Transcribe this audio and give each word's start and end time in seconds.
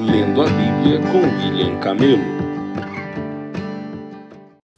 Lendo 0.00 0.42
a 0.42 0.44
Bíblia 0.44 1.00
com 1.10 1.18
William 1.18 1.80
Camelo. 1.80 2.22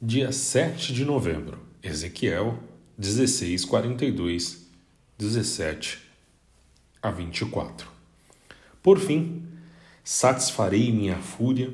Dia 0.01 0.31
7 0.31 0.91
de 0.91 1.05
novembro, 1.05 1.59
Ezequiel 1.83 2.57
16, 2.97 3.63
42, 3.65 4.67
17 5.19 5.99
a 7.03 7.11
24. 7.11 7.87
Por 8.81 8.97
fim, 8.97 9.43
satisfarei 10.03 10.91
minha 10.91 11.17
fúria 11.17 11.71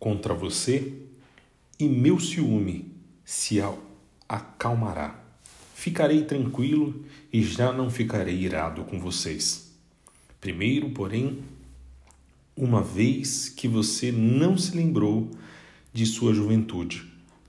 contra 0.00 0.32
você 0.32 0.94
e 1.78 1.86
meu 1.86 2.18
ciúme 2.18 2.90
se 3.26 3.58
acalmará. 4.26 5.22
Ficarei 5.74 6.24
tranquilo 6.24 7.04
e 7.30 7.42
já 7.42 7.74
não 7.74 7.90
ficarei 7.90 8.36
irado 8.36 8.84
com 8.84 8.98
vocês. 8.98 9.70
Primeiro, 10.40 10.88
porém, 10.88 11.44
uma 12.56 12.82
vez 12.82 13.50
que 13.50 13.68
você 13.68 14.10
não 14.10 14.56
se 14.56 14.74
lembrou 14.74 15.30
de 15.92 16.06
sua 16.06 16.32
juventude, 16.32 17.04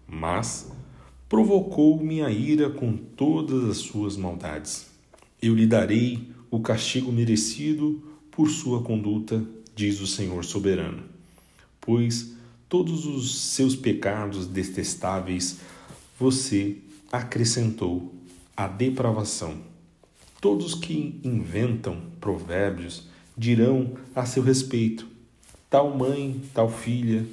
mas 0.06 0.70
provocou 1.30 2.02
minha 2.04 2.30
ira 2.30 2.70
com 2.70 2.96
todas 2.96 3.70
as 3.70 3.78
suas 3.78 4.18
maldades. 4.18 4.88
Eu 5.42 5.56
lhe 5.56 5.66
darei 5.66 6.30
o 6.52 6.60
castigo 6.60 7.12
merecido 7.12 8.04
por 8.32 8.50
sua 8.50 8.82
conduta, 8.82 9.44
diz 9.76 10.02
o 10.02 10.08
Senhor 10.08 10.44
soberano, 10.44 11.04
pois 11.80 12.34
todos 12.68 13.06
os 13.06 13.40
seus 13.40 13.76
pecados 13.76 14.46
detestáveis 14.46 15.60
você 16.20 16.78
acrescentou 17.12 18.14
à 18.56 18.68
depravação. 18.68 19.58
Todos 20.42 20.76
que 20.76 21.20
inventam 21.24 22.02
provérbios 22.20 23.08
dirão 23.38 23.94
a 24.16 24.26
seu 24.26 24.42
respeito: 24.42 25.08
tal 25.70 25.96
mãe, 25.96 26.42
tal 26.54 26.70
filha, 26.70 27.26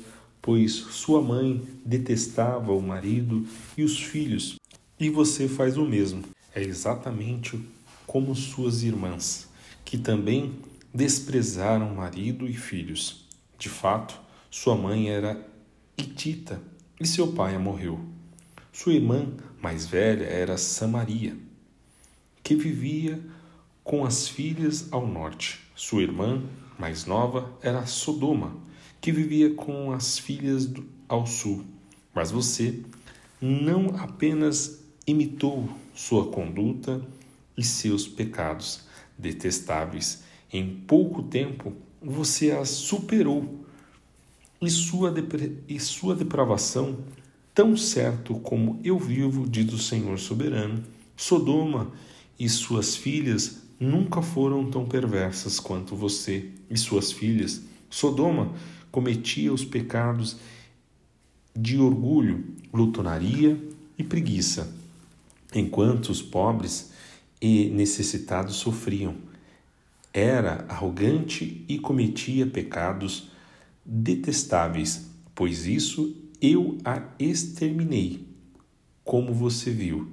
pois 0.43 0.73
sua 0.73 1.23
mãe 1.23 1.67
detestava 1.85 2.73
o 2.73 2.83
marido 2.83 3.47
e 3.77 3.83
os 3.83 3.99
filhos, 3.99 4.59
e 5.01 5.09
você 5.09 5.49
faz 5.49 5.79
o 5.79 5.87
mesmo. 5.87 6.23
É 6.55 6.63
exatamente 6.63 7.59
como 8.07 8.35
suas 8.35 8.83
irmãs, 8.83 9.49
que 9.85 9.97
também 9.97 10.53
desprezaram 10.93 11.95
marido 11.95 12.47
e 12.47 12.53
filhos. 12.53 13.25
De 13.59 13.69
fato, 13.69 14.21
sua 14.51 14.77
mãe 14.77 15.11
era 15.11 15.45
Itita 15.97 16.61
e 17.01 17.07
seu 17.07 17.33
pai 17.33 17.57
morreu. 17.59 17.99
Sua 18.73 18.93
irmã 18.93 19.27
mais 19.61 19.87
velha 19.87 20.25
era 20.25 20.59
Samaria, 20.59 21.37
que 22.43 22.55
vivia 22.55 23.21
com 23.83 24.05
as 24.05 24.29
filhas 24.29 24.93
ao 24.93 25.07
norte. 25.07 25.64
Sua 25.75 26.03
irmã, 26.03 26.41
mais 26.79 27.05
nova, 27.05 27.53
era 27.61 27.85
Sodoma, 27.85 28.57
que 29.01 29.11
vivia 29.11 29.53
com 29.55 29.91
as 29.91 30.19
filhas 30.19 30.71
ao 31.09 31.27
sul. 31.27 31.65
Mas 32.15 32.31
você 32.31 32.81
não 33.41 33.97
apenas 33.97 34.85
imitou 35.05 35.69
sua 35.93 36.31
conduta 36.31 37.03
e 37.59 37.65
seus 37.65 38.07
pecados 38.07 38.83
detestáveis, 39.19 40.23
em 40.53 40.77
pouco 40.87 41.25
tempo 41.25 41.73
você 42.01 42.53
as 42.53 42.69
superou. 42.69 43.65
E 44.63 44.71
sua, 44.71 45.13
e 45.69 45.81
sua 45.81 46.15
depravação, 46.15 46.99
tão 47.53 47.77
certo 47.77 48.37
como 48.37 48.81
eu 48.85 48.97
vivo, 48.97 49.49
diz 49.49 49.73
o 49.73 49.79
Senhor 49.79 50.21
soberano, 50.21 50.85
Sodoma 51.17 51.93
e 52.39 52.49
suas 52.49 52.95
filhas 52.95 53.64
nunca 53.79 54.23
foram 54.23 54.71
tão 54.71 54.87
perversas 54.87 55.59
quanto 55.59 55.97
você 55.97 56.51
e 56.71 56.77
suas 56.77 57.13
filhas. 57.13 57.63
Sodoma 57.91 58.55
cometia 58.91 59.53
os 59.53 59.65
pecados 59.65 60.37
de 61.57 61.79
orgulho, 61.79 62.45
glutonaria 62.73 63.61
e 63.97 64.03
preguiça, 64.03 64.75
enquanto 65.55 66.09
os 66.09 66.21
pobres 66.21 66.93
e 67.41 67.71
necessitados 67.71 68.57
sofriam. 68.57 69.17
Era 70.13 70.65
arrogante 70.69 71.65
e 71.69 71.79
cometia 71.79 72.47
pecados 72.47 73.31
detestáveis, 73.85 75.11
pois 75.35 75.67
isso 75.67 76.17
eu 76.41 76.79
a 76.85 77.03
exterminei, 77.19 78.27
como 79.05 79.33
você 79.33 79.71
viu. 79.71 80.09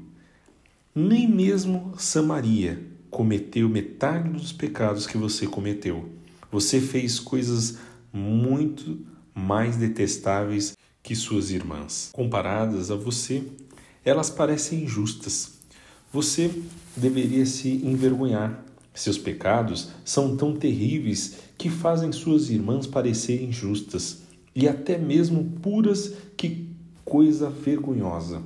Nem 0.93 1.27
mesmo 1.27 1.93
Samaria 1.97 2.90
cometeu 3.11 3.67
metade 3.67 4.29
dos 4.29 4.53
pecados 4.53 5.05
que 5.05 5.17
você 5.17 5.45
cometeu. 5.45 6.09
Você 6.49 6.79
fez 6.79 7.19
coisas 7.19 7.77
muito 8.11 8.99
mais 9.35 9.75
detestáveis 9.75 10.77
que 11.03 11.13
suas 11.13 11.51
irmãs. 11.51 12.09
Comparadas 12.13 12.89
a 12.89 12.95
você, 12.95 13.43
elas 14.03 14.29
parecem 14.29 14.83
injustas. 14.83 15.59
Você 16.11 16.49
deveria 16.95 17.45
se 17.45 17.69
envergonhar. 17.85 18.65
Seus 18.93 19.17
pecados 19.17 19.89
são 20.03 20.35
tão 20.35 20.55
terríveis 20.55 21.37
que 21.57 21.69
fazem 21.69 22.11
suas 22.11 22.49
irmãs 22.49 22.87
parecerem 22.87 23.51
justas 23.51 24.23
e 24.55 24.67
até 24.67 24.97
mesmo 24.97 25.43
puras. 25.61 26.13
Que 26.35 26.67
coisa 27.05 27.49
vergonhosa! 27.49 28.41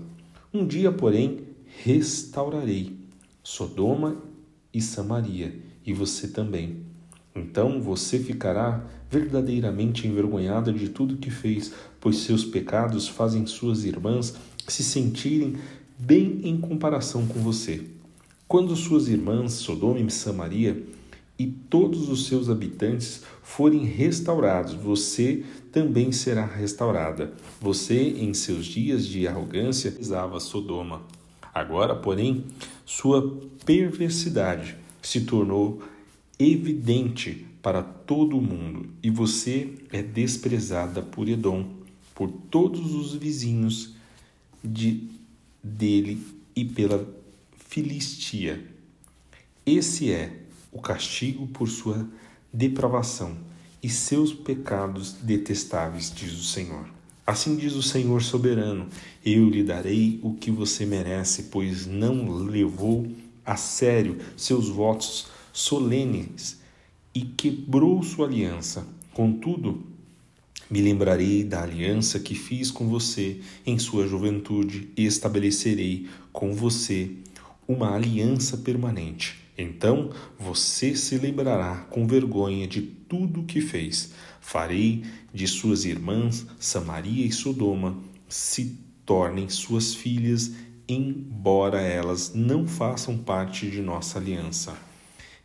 Um 0.53 0.65
dia, 0.65 0.91
porém, 0.91 1.39
restaurarei 1.83 2.95
Sodoma 3.43 4.17
e 4.75 4.81
Samaria, 4.81 5.57
e 5.85 5.93
você 5.93 6.27
também. 6.27 6.81
Então 7.33 7.81
você 7.81 8.19
ficará 8.19 8.85
verdadeiramente 9.09 10.05
envergonhada 10.05 10.73
de 10.73 10.89
tudo 10.89 11.15
que 11.15 11.31
fez, 11.31 11.71
pois 12.01 12.17
seus 12.17 12.43
pecados 12.43 13.07
fazem 13.07 13.45
suas 13.45 13.85
irmãs 13.85 14.35
se 14.67 14.83
sentirem 14.83 15.55
bem 15.97 16.41
em 16.43 16.57
comparação 16.57 17.25
com 17.25 17.39
você. 17.39 17.85
Quando 18.49 18.75
suas 18.75 19.07
irmãs 19.07 19.53
Sodoma 19.53 19.99
e 19.99 20.11
Samaria 20.11 20.83
e 21.39 21.47
todos 21.47 22.09
os 22.09 22.27
seus 22.27 22.49
habitantes 22.49 23.23
forem 23.41 23.85
restaurados, 23.85 24.73
você 24.73 25.43
também 25.71 26.11
será 26.11 26.45
restaurada. 26.45 27.33
Você, 27.61 27.95
em 27.95 28.33
seus 28.33 28.65
dias 28.65 29.05
de 29.05 29.25
arrogância, 29.25 29.91
pisava 29.91 30.39
Sodoma. 30.39 31.01
Agora, 31.53 31.95
porém, 31.95 32.45
sua 32.85 33.41
perversidade 33.65 34.77
se 35.01 35.21
tornou 35.21 35.81
evidente 36.37 37.45
para 37.61 37.81
todo 37.81 38.37
o 38.37 38.41
mundo 38.41 38.89
e 39.01 39.09
você 39.09 39.73
é 39.91 40.03
desprezada 40.03 41.01
por 41.01 41.27
Edom, 41.27 41.67
por 42.13 42.31
todos 42.31 42.93
os 42.93 43.15
vizinhos 43.15 43.95
de, 44.63 45.09
dele 45.63 46.21
e 46.55 46.63
pela 46.63 47.07
Filistia. 47.57 48.63
Esse 49.65 50.11
é 50.11 50.43
o 50.71 50.79
castigo 50.79 51.47
por 51.47 51.67
sua 51.67 52.07
depravação 52.53 53.35
e 53.81 53.89
seus 53.89 54.33
pecados 54.33 55.13
detestáveis, 55.13 56.13
diz 56.13 56.33
o 56.33 56.43
Senhor. 56.43 56.94
Assim 57.25 57.55
diz 57.55 57.73
o 57.73 57.81
Senhor 57.81 58.21
soberano: 58.21 58.87
Eu 59.25 59.49
lhe 59.49 59.63
darei 59.63 60.19
o 60.21 60.33
que 60.33 60.51
você 60.51 60.85
merece, 60.85 61.43
pois 61.43 61.87
não 61.87 62.31
levou 62.37 63.07
a 63.43 63.55
sério 63.55 64.17
seus 64.37 64.69
votos 64.69 65.27
solenes 65.51 66.59
e 67.13 67.21
quebrou 67.21 68.03
sua 68.03 68.27
aliança. 68.27 68.85
Contudo, 69.13 69.83
me 70.69 70.81
lembrarei 70.81 71.43
da 71.43 71.63
aliança 71.63 72.19
que 72.19 72.35
fiz 72.35 72.69
com 72.69 72.87
você 72.87 73.39
em 73.65 73.79
sua 73.79 74.07
juventude 74.07 74.89
e 74.97 75.05
estabelecerei 75.05 76.07
com 76.33 76.53
você 76.53 77.11
uma 77.67 77.95
aliança 77.95 78.57
permanente. 78.57 79.44
Então 79.57 80.11
você 80.37 80.95
se 80.95 81.17
lembrará 81.17 81.87
com 81.89 82.05
vergonha 82.05 82.67
de 82.67 82.81
tudo 82.81 83.41
o 83.41 83.45
que 83.45 83.61
fez. 83.61 84.11
Farei 84.41 85.03
de 85.33 85.47
suas 85.47 85.85
irmãs 85.85 86.45
Samaria 86.59 87.25
e 87.25 87.31
Sodoma 87.31 87.97
se 88.27 88.77
tornem 89.05 89.47
suas 89.47 89.93
filhas, 89.93 90.51
embora 90.87 91.81
elas 91.81 92.33
não 92.33 92.67
façam 92.67 93.17
parte 93.17 93.69
de 93.69 93.81
nossa 93.81 94.19
aliança. 94.19 94.77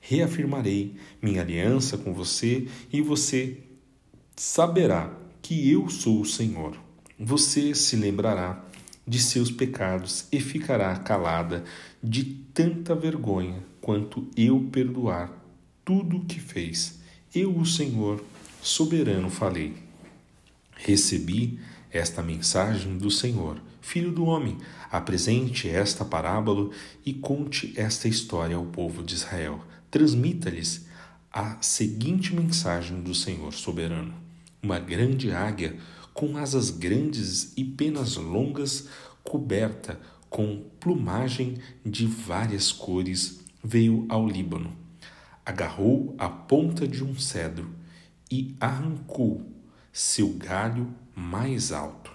Reafirmarei 0.00 0.96
minha 1.22 1.42
aliança 1.42 1.96
com 1.96 2.12
você 2.12 2.66
e 2.92 3.00
você 3.00 3.58
saberá 4.34 5.14
que 5.40 5.70
eu 5.70 5.88
sou 5.88 6.22
o 6.22 6.26
Senhor. 6.26 6.76
Você 7.18 7.74
se 7.74 7.96
lembrará 7.96 8.64
de 9.06 9.18
seus 9.18 9.50
pecados 9.50 10.26
e 10.32 10.40
ficará 10.40 10.96
calada 10.96 11.64
de 12.02 12.24
tanta 12.24 12.94
vergonha 12.94 13.69
quanto 13.80 14.26
eu 14.36 14.68
perdoar 14.70 15.32
tudo 15.84 16.18
o 16.18 16.24
que 16.24 16.38
fez. 16.38 17.00
Eu, 17.34 17.56
o 17.56 17.64
Senhor, 17.64 18.22
soberano, 18.62 19.30
falei. 19.30 19.74
Recebi 20.76 21.58
esta 21.90 22.22
mensagem 22.22 22.96
do 22.96 23.10
Senhor. 23.10 23.60
Filho 23.80 24.12
do 24.12 24.24
homem, 24.24 24.58
apresente 24.90 25.68
esta 25.68 26.04
parábola 26.04 26.70
e 27.04 27.12
conte 27.12 27.72
esta 27.76 28.06
história 28.06 28.56
ao 28.56 28.66
povo 28.66 29.02
de 29.02 29.14
Israel. 29.14 29.64
Transmita-lhes 29.90 30.86
a 31.32 31.56
seguinte 31.60 32.34
mensagem 32.34 33.00
do 33.00 33.14
Senhor 33.14 33.52
soberano: 33.52 34.14
Uma 34.62 34.78
grande 34.78 35.32
águia 35.32 35.76
com 36.12 36.36
asas 36.36 36.70
grandes 36.70 37.52
e 37.56 37.64
penas 37.64 38.16
longas, 38.16 38.88
coberta 39.24 39.98
com 40.28 40.62
plumagem 40.78 41.58
de 41.84 42.06
várias 42.06 42.70
cores, 42.70 43.39
veio 43.62 44.06
ao 44.08 44.26
Líbano. 44.26 44.72
Agarrou 45.44 46.14
a 46.18 46.28
ponta 46.28 46.86
de 46.86 47.02
um 47.04 47.16
cedro 47.18 47.70
e 48.30 48.54
arrancou 48.60 49.42
seu 49.92 50.32
galho 50.34 50.88
mais 51.14 51.72
alto. 51.72 52.12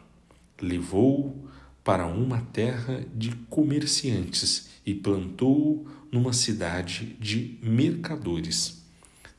Levou-o 0.62 1.48
para 1.84 2.08
uma 2.08 2.42
terra 2.54 3.06
de 3.14 3.32
comerciantes 3.50 4.70
e 4.86 4.94
plantou-o 4.94 5.86
numa 6.12 6.34
cidade 6.34 7.16
de 7.20 7.60
mercadores. 7.62 8.84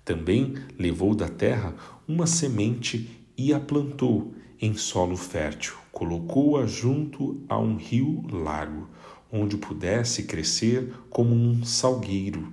Também 0.05 0.55
levou 0.79 1.15
da 1.15 1.29
terra 1.29 1.75
uma 2.07 2.27
semente 2.27 3.11
e 3.37 3.53
a 3.53 3.59
plantou 3.59 4.35
em 4.61 4.75
solo 4.75 5.17
fértil. 5.17 5.75
Colocou-a 5.91 6.67
junto 6.67 7.41
a 7.49 7.59
um 7.59 7.77
rio 7.77 8.25
largo, 8.31 8.89
onde 9.37 9.57
pudesse 9.57 10.23
crescer 10.23 10.93
como 11.11 11.35
um 11.35 11.65
salgueiro. 11.65 12.53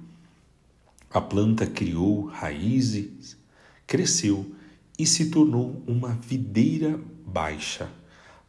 A 1.10 1.22
planta 1.22 1.66
criou 1.66 2.26
raízes, 2.26 3.38
cresceu 3.88 4.54
e 4.98 5.06
se 5.06 5.30
tornou 5.30 5.84
uma 5.88 6.10
videira 6.10 7.00
baixa, 7.26 7.90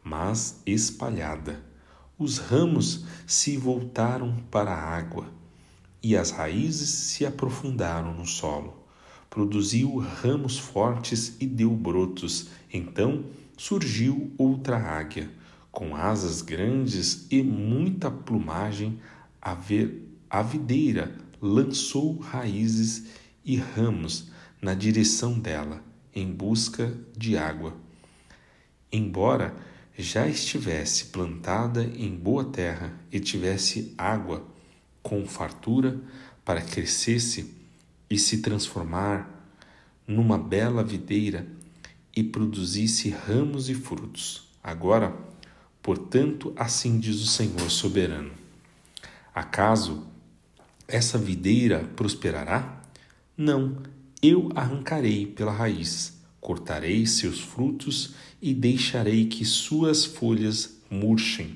mas 0.03 0.61
espalhada. 0.65 1.63
Os 2.17 2.37
ramos 2.37 3.05
se 3.27 3.57
voltaram 3.57 4.37
para 4.49 4.71
a 4.71 4.97
água 4.97 5.25
e 6.01 6.15
as 6.15 6.31
raízes 6.31 6.89
se 6.89 7.25
aprofundaram 7.25 8.13
no 8.13 8.25
solo. 8.25 8.85
Produziu 9.29 9.97
ramos 9.97 10.57
fortes 10.57 11.35
e 11.39 11.45
deu 11.45 11.71
brotos. 11.71 12.49
Então 12.71 13.25
surgiu 13.57 14.31
outra 14.37 14.77
águia, 14.77 15.29
com 15.75 15.93
asas 15.93 16.41
grandes 16.41 17.27
e 17.29 17.43
muita 17.43 18.09
plumagem. 18.09 18.97
A, 19.41 19.53
ver, 19.53 20.09
a 20.29 20.41
videira 20.41 21.13
lançou 21.41 22.17
raízes 22.17 23.07
e 23.43 23.57
ramos 23.57 24.31
na 24.61 24.73
direção 24.73 25.37
dela, 25.37 25.83
em 26.15 26.31
busca 26.31 26.97
de 27.15 27.37
água. 27.37 27.75
Embora 28.89 29.53
já 29.97 30.27
estivesse 30.27 31.07
plantada 31.07 31.83
em 31.83 32.15
boa 32.15 32.45
terra 32.45 32.93
e 33.11 33.19
tivesse 33.19 33.93
água 33.97 34.47
com 35.03 35.27
fartura 35.27 35.99
para 36.43 36.61
crescesse 36.61 37.53
e 38.09 38.17
se 38.17 38.41
transformar 38.41 39.29
numa 40.07 40.37
bela 40.37 40.83
videira 40.83 41.45
e 42.15 42.23
produzisse 42.23 43.09
ramos 43.09 43.69
e 43.69 43.75
frutos. 43.75 44.47
Agora, 44.63 45.24
portanto, 45.85 46.51
assim 46.55 46.97
diz 46.97 47.21
o 47.21 47.27
Senhor 47.27 47.69
soberano: 47.69 48.31
Acaso 49.35 50.07
essa 50.87 51.15
videira 51.15 51.87
prosperará? 51.95 52.81
Não, 53.37 53.83
eu 54.19 54.49
arrancarei 54.55 55.27
pela 55.27 55.51
raiz, 55.51 56.19
cortarei 56.41 57.05
seus 57.05 57.39
frutos 57.39 58.15
e 58.41 58.51
deixarei 58.51 59.27
que 59.27 59.45
suas 59.45 60.05
folhas 60.05 60.75
murchem. 60.89 61.55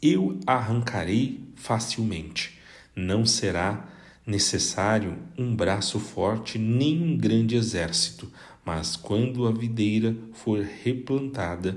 Eu 0.00 0.38
arrancarei 0.46 1.40
facilmente. 1.56 2.60
Não 2.94 3.26
será 3.26 3.88
necessário 4.24 5.18
um 5.36 5.56
braço 5.56 5.98
forte 5.98 6.56
nem 6.56 7.02
um 7.02 7.16
grande 7.16 7.56
exército, 7.56 8.30
mas 8.64 8.94
quando 8.94 9.44
a 9.44 9.50
videira 9.50 10.16
for 10.32 10.62
replantada, 10.62 11.76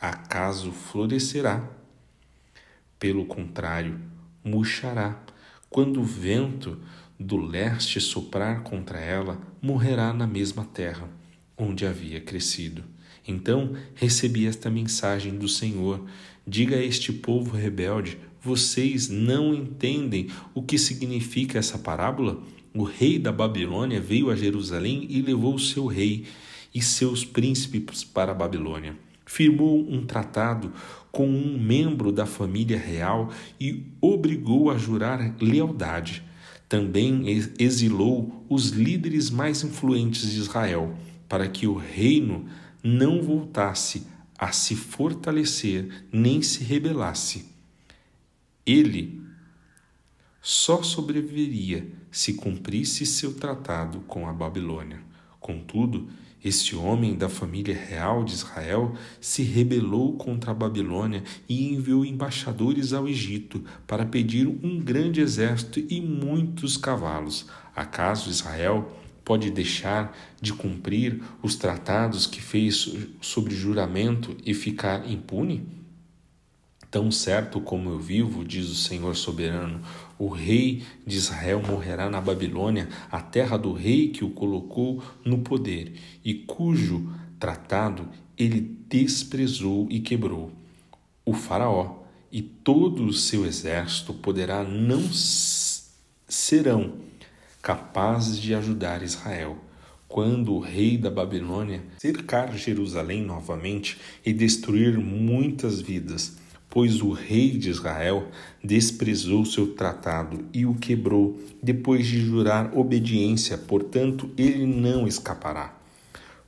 acaso 0.00 0.72
florescerá? 0.72 1.68
Pelo 2.98 3.26
contrário, 3.26 4.00
murchará. 4.42 5.22
Quando 5.68 6.00
o 6.00 6.04
vento 6.04 6.78
do 7.18 7.36
leste 7.36 8.00
soprar 8.00 8.62
contra 8.62 8.98
ela, 8.98 9.40
morrerá 9.60 10.12
na 10.12 10.26
mesma 10.26 10.64
terra 10.64 11.08
onde 11.60 11.86
havia 11.86 12.20
crescido. 12.20 12.82
Então 13.26 13.76
recebi 13.94 14.46
esta 14.46 14.70
mensagem 14.70 15.36
do 15.36 15.46
Senhor: 15.46 16.04
Diga 16.46 16.76
a 16.76 16.84
este 16.84 17.12
povo 17.12 17.56
rebelde: 17.56 18.18
vocês 18.40 19.08
não 19.08 19.54
entendem 19.54 20.28
o 20.54 20.62
que 20.62 20.78
significa 20.78 21.58
essa 21.58 21.78
parábola? 21.78 22.42
O 22.72 22.84
rei 22.84 23.18
da 23.18 23.30
Babilônia 23.30 24.00
veio 24.00 24.30
a 24.30 24.36
Jerusalém 24.36 25.06
e 25.10 25.20
levou 25.20 25.58
seu 25.58 25.86
rei 25.86 26.26
e 26.74 26.80
seus 26.80 27.24
príncipes 27.24 28.02
para 28.02 28.32
a 28.32 28.34
Babilônia. 28.34 28.96
Firmou 29.30 29.88
um 29.88 30.04
tratado 30.04 30.72
com 31.12 31.24
um 31.24 31.56
membro 31.56 32.10
da 32.10 32.26
família 32.26 32.76
real 32.76 33.30
e 33.60 33.86
obrigou 34.00 34.72
a 34.72 34.76
jurar 34.76 35.36
lealdade. 35.40 36.24
Também 36.68 37.22
exilou 37.56 38.44
os 38.48 38.70
líderes 38.70 39.30
mais 39.30 39.62
influentes 39.62 40.32
de 40.32 40.40
Israel, 40.40 40.96
para 41.28 41.46
que 41.46 41.64
o 41.68 41.76
reino 41.76 42.46
não 42.82 43.22
voltasse 43.22 44.04
a 44.36 44.50
se 44.50 44.74
fortalecer 44.74 46.08
nem 46.12 46.42
se 46.42 46.64
rebelasse. 46.64 47.46
Ele 48.66 49.22
só 50.42 50.82
sobreviveria 50.82 51.88
se 52.10 52.34
cumprisse 52.34 53.06
seu 53.06 53.32
tratado 53.34 54.00
com 54.08 54.26
a 54.26 54.32
Babilônia. 54.32 55.00
Contudo, 55.38 56.08
este 56.42 56.74
homem 56.74 57.14
da 57.16 57.28
família 57.28 57.74
real 57.74 58.24
de 58.24 58.32
Israel 58.32 58.94
se 59.20 59.42
rebelou 59.42 60.16
contra 60.16 60.52
a 60.52 60.54
Babilônia 60.54 61.22
e 61.48 61.72
enviou 61.72 62.04
embaixadores 62.04 62.92
ao 62.92 63.06
Egito 63.06 63.62
para 63.86 64.06
pedir 64.06 64.46
um 64.46 64.78
grande 64.78 65.20
exército 65.20 65.80
e 65.80 66.00
muitos 66.00 66.76
cavalos. 66.76 67.46
Acaso 67.76 68.30
Israel 68.30 68.96
pode 69.24 69.50
deixar 69.50 70.16
de 70.40 70.52
cumprir 70.52 71.22
os 71.42 71.56
tratados 71.56 72.26
que 72.26 72.40
fez 72.40 72.96
sobre 73.20 73.54
juramento 73.54 74.36
e 74.44 74.54
ficar 74.54 75.10
impune? 75.10 75.79
Tão 76.90 77.10
certo 77.10 77.60
como 77.60 77.90
eu 77.90 78.00
vivo, 78.00 78.44
diz 78.44 78.68
o 78.68 78.74
Senhor 78.74 79.14
soberano, 79.14 79.80
o 80.18 80.28
rei 80.28 80.82
de 81.06 81.16
Israel 81.16 81.62
morrerá 81.64 82.10
na 82.10 82.20
Babilônia, 82.20 82.88
a 83.10 83.20
terra 83.20 83.56
do 83.56 83.72
rei 83.72 84.08
que 84.08 84.24
o 84.24 84.30
colocou 84.30 85.00
no 85.24 85.38
poder 85.38 85.94
e 86.24 86.34
cujo 86.34 87.08
tratado 87.38 88.08
ele 88.36 88.60
desprezou 88.88 89.86
e 89.88 90.00
quebrou. 90.00 90.50
O 91.24 91.32
Faraó 91.32 92.00
e 92.32 92.42
todo 92.42 93.04
o 93.04 93.12
seu 93.12 93.46
exército 93.46 94.12
poderá 94.12 94.64
não 94.64 95.02
serão 96.28 96.94
capazes 97.62 98.38
de 98.38 98.52
ajudar 98.52 99.02
Israel. 99.02 99.58
Quando 100.08 100.54
o 100.54 100.58
rei 100.58 100.98
da 100.98 101.08
Babilônia 101.08 101.84
cercar 101.98 102.56
Jerusalém 102.56 103.22
novamente 103.22 103.96
e 104.26 104.32
destruir 104.32 104.98
muitas 104.98 105.80
vidas, 105.80 106.36
pois 106.70 107.02
o 107.02 107.10
rei 107.10 107.50
de 107.50 107.68
Israel 107.68 108.28
desprezou 108.62 109.44
seu 109.44 109.74
tratado 109.74 110.44
e 110.54 110.64
o 110.64 110.74
quebrou, 110.74 111.38
depois 111.60 112.06
de 112.06 112.20
jurar 112.20 112.78
obediência, 112.78 113.58
portanto, 113.58 114.30
ele 114.38 114.64
não 114.64 115.06
escapará. 115.06 115.76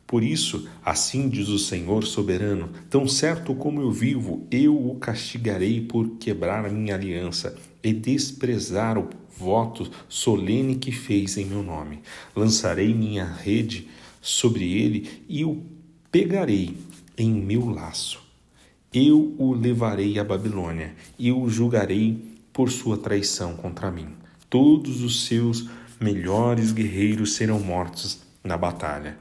Por 0.07 0.23
isso, 0.23 0.69
assim 0.85 1.29
diz 1.29 1.49
o 1.49 1.59
Senhor 1.59 2.05
soberano: 2.05 2.71
tão 2.89 3.09
certo 3.09 3.55
como 3.55 3.81
eu 3.81 3.91
vivo, 3.91 4.47
eu 4.51 4.77
o 4.77 4.95
castigarei 4.97 5.81
por 5.81 6.09
quebrar 6.19 6.65
a 6.65 6.69
minha 6.69 6.95
aliança 6.95 7.57
e 7.83 7.93
desprezar 7.93 8.97
o 8.99 9.09
voto 9.37 9.91
solene 10.09 10.77
que 10.77 10.93
fez 10.93 11.37
em 11.37 11.47
meu 11.47 11.63
nome. 11.63 12.01
Lançarei 12.37 12.95
minha 12.95 13.25
rede 13.25 13.89
sobre 14.21 14.71
ele 14.73 15.25
e 15.29 15.45
o 15.45 15.63
pegarei 16.11 16.77
em 17.17 17.33
meu 17.33 17.71
laço 17.71 18.22
eu 18.93 19.35
o 19.39 19.55
levarei 19.55 20.19
à 20.19 20.25
Babilônia 20.25 20.95
e 21.19 21.33
o 21.33 21.49
julgarei 21.49 22.23
por 22.53 22.71
sua 22.71 22.99
traição 22.99 23.57
contra 23.57 23.91
mim. 23.91 24.09
Todos 24.51 25.03
os 25.03 25.25
seus 25.25 25.69
melhores 25.99 26.73
guerreiros 26.73 27.35
serão 27.35 27.59
mortos 27.59 28.21
na 28.45 28.57
batalha, 28.57 29.17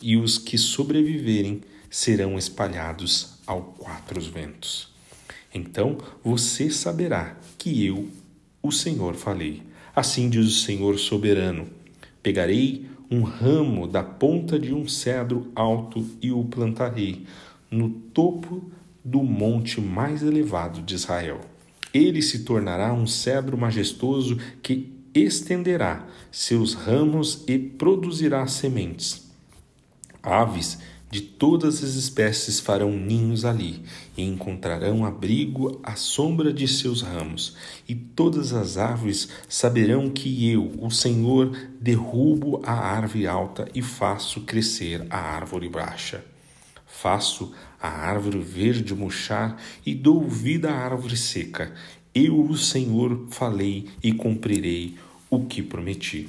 e 0.00 0.16
os 0.16 0.38
que 0.38 0.58
sobreviverem 0.58 1.60
serão 1.88 2.36
espalhados 2.36 3.38
aos 3.46 3.76
quatro 3.78 4.20
ventos. 4.20 4.88
Então 5.54 5.98
você 6.24 6.70
saberá 6.70 7.36
que 7.58 7.84
eu, 7.84 8.08
o 8.62 8.72
Senhor, 8.72 9.14
falei. 9.14 9.62
Assim 9.94 10.28
diz 10.28 10.46
o 10.46 10.64
Senhor 10.64 10.98
soberano: 10.98 11.68
Pegarei 12.22 12.86
um 13.10 13.22
ramo 13.22 13.86
da 13.86 14.02
ponta 14.02 14.58
de 14.58 14.72
um 14.72 14.88
cedro 14.88 15.52
alto 15.54 16.04
e 16.20 16.32
o 16.32 16.42
plantarei 16.44 17.26
no 17.70 17.90
topo 17.90 18.70
do 19.04 19.22
monte 19.22 19.80
mais 19.80 20.22
elevado 20.22 20.82
de 20.82 20.94
Israel. 20.94 21.40
Ele 21.92 22.22
se 22.22 22.40
tornará 22.40 22.92
um 22.92 23.06
cedro 23.06 23.58
majestoso 23.58 24.38
que 24.62 24.92
estenderá 25.14 26.06
seus 26.30 26.74
ramos 26.74 27.44
e 27.46 27.58
produzirá 27.58 28.46
sementes. 28.46 29.30
Aves 30.22 30.78
de 31.12 31.20
todas 31.20 31.84
as 31.84 31.94
espécies 31.94 32.58
farão 32.58 32.90
ninhos 32.90 33.44
ali, 33.44 33.82
e 34.16 34.22
encontrarão 34.22 35.04
abrigo 35.04 35.78
à 35.82 35.94
sombra 35.94 36.50
de 36.50 36.66
seus 36.66 37.02
ramos, 37.02 37.54
e 37.86 37.94
todas 37.94 38.54
as 38.54 38.78
árvores 38.78 39.28
saberão 39.46 40.08
que 40.08 40.50
eu, 40.50 40.72
o 40.80 40.90
Senhor, 40.90 41.54
derrubo 41.78 42.62
a 42.64 42.72
árvore 42.72 43.26
alta 43.26 43.68
e 43.74 43.82
faço 43.82 44.40
crescer 44.40 45.06
a 45.10 45.18
árvore 45.18 45.68
baixa. 45.68 46.24
Faço 47.02 47.52
a 47.80 47.88
árvore 47.88 48.38
verde 48.38 48.94
murchar 48.94 49.60
e 49.84 49.92
dou 49.92 50.22
vida 50.28 50.70
à 50.70 50.84
árvore 50.84 51.16
seca. 51.16 51.74
Eu, 52.14 52.40
o 52.40 52.56
Senhor, 52.56 53.26
falei 53.28 53.88
e 54.00 54.12
cumprirei 54.12 54.94
o 55.28 55.44
que 55.44 55.60
prometi. 55.60 56.28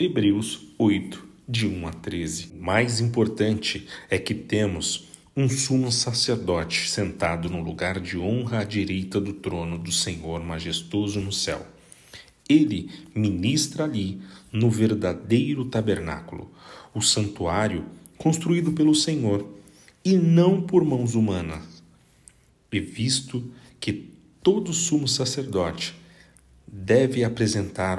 Hebreus 0.00 0.62
8, 0.78 1.22
de 1.46 1.66
1 1.66 1.88
a 1.88 1.92
13. 1.92 2.52
Mais 2.58 3.00
importante 3.00 3.86
é 4.08 4.18
que 4.18 4.32
temos 4.32 5.08
um 5.36 5.46
sumo 5.46 5.92
sacerdote 5.92 6.88
sentado 6.88 7.50
no 7.50 7.62
lugar 7.62 8.00
de 8.00 8.16
honra 8.16 8.60
à 8.60 8.64
direita 8.64 9.20
do 9.20 9.34
trono 9.34 9.76
do 9.76 9.92
Senhor 9.92 10.42
majestoso 10.42 11.20
no 11.20 11.32
céu. 11.32 11.66
Ele 12.48 12.88
ministra 13.14 13.84
ali 13.84 14.22
no 14.50 14.70
verdadeiro 14.70 15.66
tabernáculo, 15.66 16.50
o 16.94 17.02
santuário 17.02 17.84
construído 18.16 18.72
pelo 18.72 18.94
Senhor 18.94 19.52
e 20.04 20.16
não 20.16 20.60
por 20.60 20.84
mãos 20.84 21.14
humanas. 21.14 21.82
E 22.70 22.80
visto 22.80 23.50
que 23.80 24.10
todo 24.42 24.72
sumo 24.72 25.08
sacerdote 25.08 25.94
deve 26.66 27.22
apresentar 27.22 27.98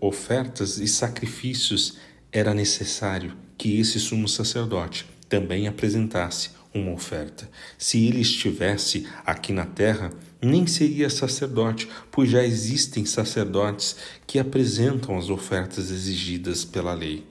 ofertas 0.00 0.78
e 0.78 0.88
sacrifícios 0.88 1.98
era 2.32 2.54
necessário 2.54 3.36
que 3.56 3.78
esse 3.78 4.00
sumo 4.00 4.28
sacerdote 4.28 5.06
também 5.28 5.68
apresentasse 5.68 6.50
uma 6.72 6.92
oferta. 6.92 7.48
Se 7.76 8.06
ele 8.06 8.20
estivesse 8.20 9.06
aqui 9.24 9.52
na 9.52 9.66
terra, 9.66 10.10
nem 10.40 10.66
seria 10.66 11.10
sacerdote, 11.10 11.88
pois 12.10 12.30
já 12.30 12.44
existem 12.44 13.04
sacerdotes 13.04 13.96
que 14.26 14.38
apresentam 14.38 15.18
as 15.18 15.28
ofertas 15.28 15.90
exigidas 15.90 16.64
pela 16.64 16.94
lei. 16.94 17.26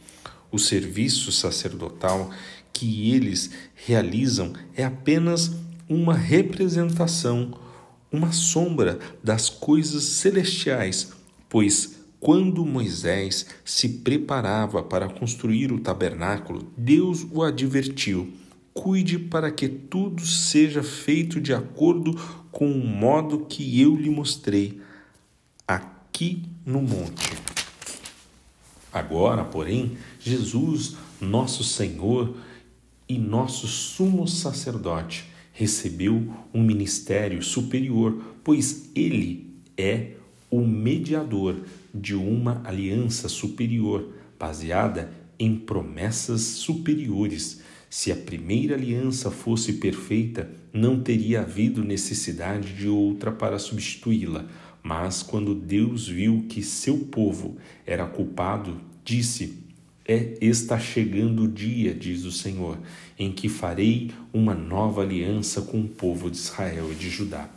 O 0.51 0.59
serviço 0.59 1.31
sacerdotal 1.31 2.29
que 2.77 3.12
eles 3.12 3.50
realizam 3.74 4.53
é 4.75 4.86
apenas 4.86 5.51
uma 5.89 6.13
representação, 6.13 7.57
uma 8.12 8.31
sombra 8.31 9.00
das 9.24 9.50
coisas 9.50 10.03
celestiais, 10.03 11.12
pois 11.50 11.98
quando 12.19 12.63
Moisés 12.63 13.48
se 13.65 13.89
preparava 13.89 14.84
para 14.84 15.10
construir 15.10 15.72
o 15.72 15.79
tabernáculo, 15.79 16.72
Deus 16.77 17.25
o 17.31 17.41
advertiu: 17.41 18.31
cuide 18.75 19.17
para 19.17 19.50
que 19.50 19.67
tudo 19.67 20.24
seja 20.24 20.84
feito 20.84 21.41
de 21.41 21.55
acordo 21.55 22.13
com 22.51 22.72
o 22.72 22.86
modo 22.86 23.46
que 23.46 23.81
eu 23.81 23.96
lhe 23.96 24.10
mostrei 24.12 24.79
aqui 25.67 26.43
no 26.63 26.84
monte. 26.84 27.31
Agora, 28.93 29.43
porém, 29.43 29.98
Jesus, 30.19 30.96
nosso 31.19 31.63
Senhor 31.63 32.36
e 33.07 33.17
nosso 33.17 33.67
sumo 33.67 34.27
sacerdote, 34.27 35.25
recebeu 35.53 36.31
um 36.53 36.61
ministério 36.61 37.41
superior, 37.41 38.21
pois 38.43 38.89
ele 38.95 39.55
é 39.77 40.11
o 40.51 40.61
mediador 40.61 41.55
de 41.93 42.15
uma 42.15 42.61
aliança 42.63 43.27
superior, 43.27 44.13
baseada 44.39 45.11
em 45.39 45.55
promessas 45.55 46.41
superiores. 46.41 47.61
Se 47.89 48.11
a 48.11 48.15
primeira 48.15 48.75
aliança 48.75 49.31
fosse 49.31 49.73
perfeita, 49.73 50.49
não 50.73 50.99
teria 51.01 51.41
havido 51.41 51.83
necessidade 51.83 52.73
de 52.73 52.87
outra 52.87 53.31
para 53.31 53.57
substituí-la. 53.57 54.45
Mas 54.83 55.23
quando 55.23 55.55
Deus 55.55 56.07
viu 56.07 56.45
que 56.47 56.61
seu 56.61 56.99
povo 56.99 57.57
era 57.85 58.05
culpado, 58.05 58.79
disse: 59.03 59.66
É 60.07 60.37
está 60.39 60.79
chegando 60.79 61.43
o 61.43 61.47
dia, 61.49 61.93
diz 61.93 62.23
o 62.23 62.31
Senhor, 62.31 62.79
em 63.19 63.29
que 63.29 63.49
farei 63.49 64.11
uma 64.31 64.55
nova 64.55 65.01
aliança 65.01 65.61
com 65.61 65.81
o 65.81 65.87
povo 65.87 66.31
de 66.31 66.37
Israel 66.37 66.89
e 66.93 66.95
de 66.95 67.09
Judá. 67.09 67.49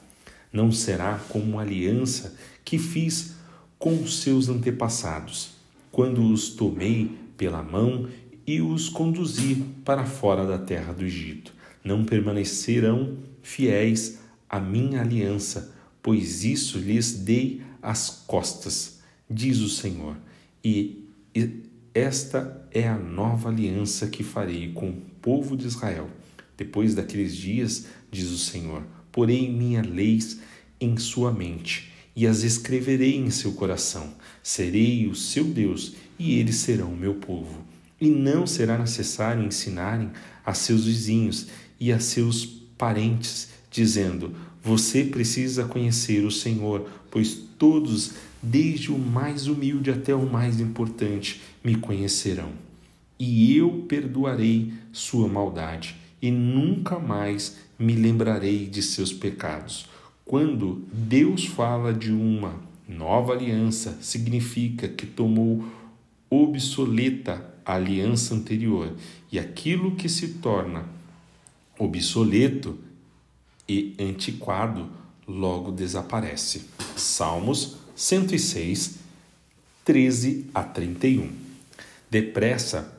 Não 0.53 0.73
será 0.73 1.21
como 1.29 1.59
a 1.59 1.63
aliança 1.63 2.37
que 2.65 2.77
fiz 2.77 3.37
com 3.79 4.03
os 4.03 4.23
seus 4.23 4.49
antepassados, 4.49 5.53
quando 5.93 6.25
os 6.25 6.51
tomei 6.51 7.13
pela 7.37 7.63
mão 7.63 8.09
e 8.45 8.61
os 8.61 8.89
conduzi 8.89 9.65
para 9.85 10.05
fora 10.05 10.45
da 10.45 10.59
terra 10.59 10.93
do 10.93 11.05
Egito. 11.05 11.55
Não 11.85 12.05
permanecerão 12.05 13.17
fiéis 13.43 14.19
à 14.49 14.59
minha 14.59 15.03
aliança, 15.03 15.73
pois 16.03 16.45
isso 16.45 16.79
lhes 16.79 17.13
dei 17.13 17.63
as 17.81 18.25
costas, 18.27 19.01
diz 19.31 19.61
o 19.61 19.69
Senhor. 19.69 20.17
E 20.65 21.05
esta 21.95 22.67
é 22.71 22.89
a 22.89 22.97
nova 22.97 23.49
aliança 23.49 24.07
que 24.07 24.23
farei 24.23 24.73
com 24.73 24.91
o 24.91 25.01
povo 25.21 25.57
de 25.57 25.67
Israel. 25.67 26.09
Depois 26.57 26.95
daqueles 26.95 27.37
dias, 27.37 27.87
diz 28.11 28.31
o 28.31 28.39
Senhor, 28.39 28.83
porei 29.11 29.51
minha 29.51 29.83
leis 29.83 30.41
em 30.81 30.97
sua 30.97 31.33
mente 31.33 31.91
e 32.15 32.27
as 32.27 32.43
escreverei 32.43 33.17
em 33.17 33.31
seu 33.31 33.53
coração. 33.53 34.15
Serei 34.43 35.07
o 35.07 35.15
seu 35.15 35.45
Deus 35.45 35.95
e 36.19 36.39
eles 36.39 36.57
serão 36.57 36.95
meu 36.95 37.15
povo. 37.15 37.65
E 38.01 38.09
não 38.09 38.47
será 38.47 38.79
necessário 38.79 39.43
ensinarem 39.43 40.11
a 40.45 40.55
seus 40.55 40.85
vizinhos 40.85 41.49
e 41.79 41.93
a 41.93 42.01
seus 42.01 42.47
parentes, 42.77 43.49
dizendo: 43.71 44.35
Você 44.63 45.05
precisa 45.05 45.65
conhecer 45.65 46.25
o 46.25 46.31
Senhor, 46.31 46.89
pois 47.11 47.35
todos, 47.59 48.13
desde 48.43 48.93
o 48.93 48.99
mais 48.99 49.47
humilde 49.47 49.91
até 49.91 50.15
o 50.15 50.31
mais 50.31 50.61
importante, 50.61 51.41
me 51.63 51.75
conhecerão. 51.75 52.51
E 53.19 53.57
eu 53.57 53.85
perdoarei 53.89 54.73
sua 54.93 55.29
maldade, 55.29 55.97
e 56.23 56.31
nunca 56.31 56.99
mais 56.99 57.59
me 57.79 57.95
lembrarei 57.95 58.67
de 58.67 58.83
seus 58.83 59.13
pecados 59.13 59.87
quando 60.31 60.85
Deus 60.93 61.45
fala 61.45 61.93
de 61.93 62.13
uma 62.13 62.55
nova 62.89 63.33
aliança, 63.33 63.99
significa 64.01 64.87
que 64.87 65.05
tomou 65.05 65.65
obsoleta 66.31 67.53
a 67.67 67.75
aliança 67.75 68.33
anterior 68.33 68.95
e 69.33 69.41
aquilo 69.41 69.97
que 69.97 70.09
se 70.09 70.35
torna 70.35 70.85
obsoleto 71.77 72.79
e 73.69 73.97
antiquado 73.99 74.89
logo 75.27 75.73
desaparece. 75.73 76.67
Salmos 76.95 77.79
106, 78.01 78.99
13 79.85 80.47
a 80.55 80.63
31. 80.63 81.31
Depressa, 82.11 82.93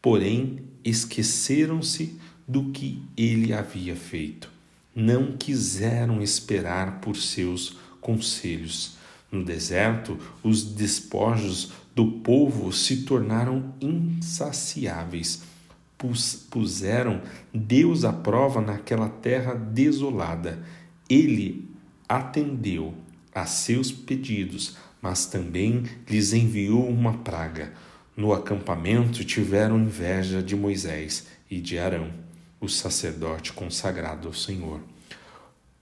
porém, 0.00 0.60
esqueceram-se 0.84 2.18
do 2.46 2.70
que 2.70 3.02
ele 3.16 3.52
havia 3.52 3.96
feito 3.96 4.56
não 4.96 5.36
quiseram 5.36 6.22
esperar 6.22 7.02
por 7.02 7.16
seus 7.16 7.76
conselhos. 8.00 8.96
No 9.30 9.44
deserto, 9.44 10.18
os 10.42 10.64
despojos 10.64 11.72
do 11.94 12.12
povo 12.12 12.72
se 12.72 13.02
tornaram 13.02 13.74
insaciáveis. 13.78 15.42
Puseram 16.50 17.20
Deus 17.52 18.04
à 18.04 18.12
prova 18.12 18.62
naquela 18.62 19.10
terra 19.10 19.54
desolada. 19.54 20.64
Ele 21.10 21.68
atendeu 22.08 22.94
a 23.36 23.44
seus 23.44 23.92
pedidos, 23.92 24.78
mas 25.02 25.26
também 25.26 25.84
lhes 26.08 26.32
enviou 26.32 26.88
uma 26.88 27.18
praga. 27.18 27.74
No 28.16 28.32
acampamento 28.32 29.22
tiveram 29.26 29.78
inveja 29.78 30.42
de 30.42 30.56
Moisés 30.56 31.26
e 31.50 31.60
de 31.60 31.78
Arão 31.78 32.10
o 32.58 32.66
sacerdote 32.66 33.52
consagrado 33.52 34.26
ao 34.26 34.32
Senhor. 34.32 34.80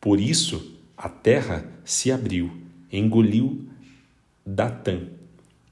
Por 0.00 0.20
isso, 0.20 0.76
a 0.96 1.08
terra 1.08 1.64
se 1.84 2.11
abriu, 2.11 2.50
engoliu 2.90 3.68
Datã 4.44 5.08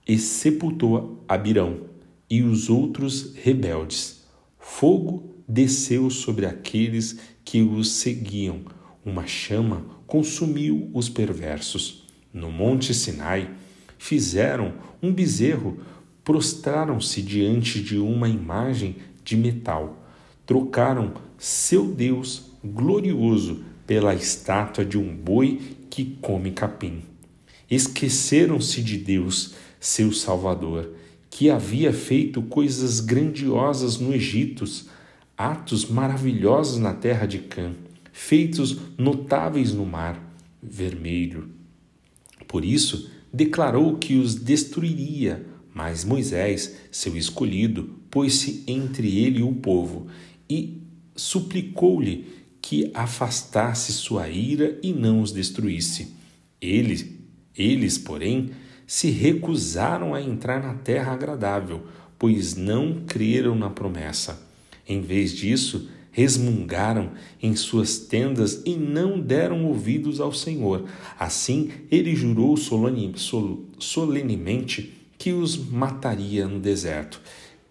e 0.07 0.17
sepultou 0.19 1.25
Abirão 1.29 1.87
e 2.31 2.43
os 2.43 2.71
outros 2.71 3.35
rebeldes. 3.35 4.23
Fogo 4.57 5.35
desceu 5.49 6.09
sobre 6.11 6.47
aqueles 6.47 7.19
que 7.45 7.61
os 7.61 7.91
seguiam. 7.91 8.63
Uma 9.05 9.27
chama 9.27 9.85
consumiu 10.07 10.91
os 10.93 11.09
perversos. 11.09 12.05
No 12.33 12.51
monte 12.51 12.95
Sinai, 12.95 13.51
fizeram 13.99 14.75
um 15.03 15.13
bezerro, 15.13 15.81
prostraram-se 16.25 17.21
diante 17.21 17.83
de 17.83 17.99
uma 17.99 18.29
imagem 18.29 18.97
de 19.25 19.37
metal 19.37 20.03
trocaram 20.47 21.15
seu 21.39 21.87
Deus 21.87 22.51
glorioso 22.65 23.65
pela 23.87 24.15
estátua 24.15 24.85
de 24.85 24.99
um 24.99 25.15
boi 25.15 25.61
que 25.91 26.17
come 26.21 26.51
capim. 26.51 27.03
Esqueceram-se 27.71 28.83
de 28.83 28.99
Deus, 28.99 29.55
seu 29.81 30.13
Salvador, 30.13 30.91
que 31.31 31.51
havia 31.51 31.93
feito 31.93 32.43
coisas 32.43 33.01
grandiosas 33.01 33.99
no 33.99 34.15
Egito, 34.15 34.65
atos 35.37 35.87
maravilhosos 35.87 36.79
na 36.79 36.93
terra 36.93 37.27
de 37.27 37.39
Cã, 37.39 37.73
feitos 38.13 38.77
notáveis 38.97 39.73
no 39.73 39.87
mar 39.87 40.23
vermelho. 40.63 41.49
Por 42.47 42.65
isso, 42.65 43.11
declarou 43.33 43.97
que 43.97 44.17
os 44.17 44.35
destruiria, 44.35 45.47
mas 45.75 46.05
Moisés, 46.05 46.77
seu 46.91 47.17
escolhido, 47.17 47.99
pôs-se 48.11 48.63
entre 48.67 49.19
ele 49.19 49.41
e 49.41 49.43
o 49.43 49.55
povo 49.55 50.07
e 50.49 50.83
suplicou-lhe 51.17 52.27
que 52.61 52.91
afastasse 52.95 53.93
sua 53.93 54.29
ira 54.29 54.79
e 54.83 54.93
não 54.93 55.21
os 55.21 55.33
destruísse. 55.33 56.15
Eles, 56.61 57.07
eles, 57.57 57.99
porém, 57.99 58.51
se 58.87 59.11
recusaram 59.11 60.15
a 60.15 60.21
entrar 60.21 60.63
na 60.63 60.75
terra 60.75 61.13
agradável, 61.13 61.87
pois 62.19 62.55
não 62.55 63.03
creram 63.07 63.55
na 63.55 63.71
promessa. 63.71 64.47
Em 64.87 65.01
vez 65.01 65.33
disso, 65.33 65.89
resmungaram 66.13 67.11
em 67.43 67.57
suas 67.57 67.99
tendas 67.99 68.63
e 68.65 68.77
não 68.77 69.19
deram 69.19 69.65
ouvidos 69.65 70.21
ao 70.21 70.33
Senhor. 70.33 70.85
Assim, 71.19 71.71
ele 71.91 72.15
jurou 72.15 72.57
solenemente 72.57 74.93
que 75.19 75.33
os 75.33 75.57
mataria 75.57 76.47
no 76.47 76.61
deserto, 76.61 77.21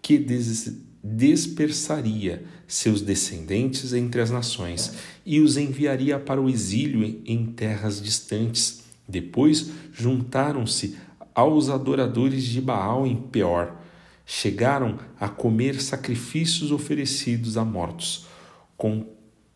que 0.02 0.18
dispersaria 1.02 2.44
seus 2.66 3.00
descendentes 3.00 3.92
entre 3.92 4.20
as 4.20 4.30
nações 4.30 4.94
e 5.24 5.40
os 5.40 5.56
enviaria 5.56 6.18
para 6.18 6.40
o 6.40 6.50
exílio 6.50 7.22
em 7.24 7.46
terras 7.46 8.02
distantes. 8.02 8.82
Depois 9.06 9.70
juntaram-se 9.92 10.96
aos 11.34 11.68
adoradores 11.68 12.44
de 12.44 12.60
Baal 12.60 13.06
em 13.06 13.16
Peor. 13.16 13.76
Chegaram 14.24 14.98
a 15.20 15.28
comer 15.28 15.80
sacrifícios 15.80 16.72
oferecidos 16.72 17.56
a 17.56 17.64
mortos. 17.64 18.31
Com 18.76 19.06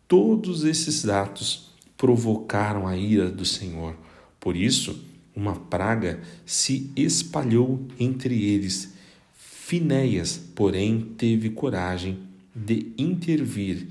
todos 0.07 0.63
esses 0.63 1.07
atos 1.07 1.71
provocaram 1.97 2.87
a 2.87 2.95
ira 2.95 3.29
do 3.29 3.45
Senhor. 3.45 3.95
Por 4.39 4.55
isso, 4.55 5.03
uma 5.35 5.55
praga 5.55 6.21
se 6.45 6.91
espalhou 6.95 7.85
entre 7.99 8.43
eles. 8.45 8.93
Finéias, 9.35 10.39
porém, 10.55 11.13
teve 11.17 11.49
coragem 11.49 12.19
de 12.55 12.93
intervir 12.97 13.87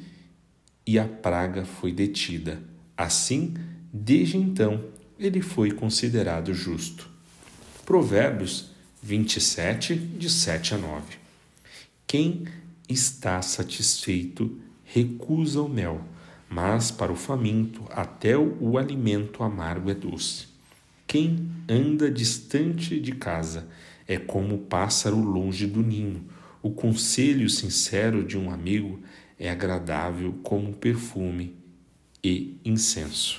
e 0.87 0.99
a 0.99 1.07
praga 1.07 1.65
foi 1.65 1.93
detida. 1.93 2.63
Assim, 2.97 3.55
desde 3.93 4.37
então, 4.37 4.85
ele 5.19 5.41
foi 5.43 5.71
considerado 5.71 6.55
justo. 6.55 7.09
Provérbios 7.85 8.71
27, 9.03 9.95
de 9.95 10.29
7 10.31 10.75
a 10.75 10.79
9. 10.79 11.17
Quem 12.07 12.45
está 12.89 13.43
satisfeito 13.43 14.59
recusa 14.87 15.61
o 15.61 15.69
mel, 15.69 16.01
mas 16.49 16.91
para 16.93 17.13
o 17.13 17.17
faminto 17.17 17.83
até 17.91 18.39
o 18.39 18.79
alimento 18.79 19.43
amargo 19.43 19.91
é 19.91 19.95
doce. 19.95 20.47
Quem 21.07 21.51
anda 21.69 22.11
distante 22.11 22.99
de 23.01 23.13
casa 23.13 23.67
é 24.07 24.17
como 24.17 24.55
o 24.55 24.59
pássaro 24.59 25.21
longe 25.21 25.67
do 25.67 25.83
ninho. 25.83 26.25
O 26.63 26.71
conselho 26.71 27.51
sincero 27.51 28.25
de 28.25 28.39
um 28.39 28.51
amigo 28.51 29.01
é 29.39 29.51
agradável 29.51 30.35
como 30.43 30.73
perfume 30.73 31.55
e 32.23 32.59
incenso. 32.65 33.35